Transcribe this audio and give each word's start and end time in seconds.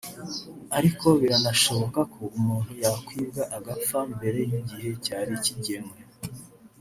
ariko 0.77 1.07
biranashoboka 1.21 1.99
ko 2.13 2.21
umuntu 2.37 2.71
yakwibwa 2.83 3.43
agapfa 3.57 3.99
mbere 4.13 4.39
y’igihe 4.49 4.89
cyari 5.05 5.33
kigenwe 5.43 5.97